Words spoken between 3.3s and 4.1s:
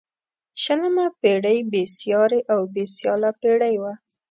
پيړۍ وه.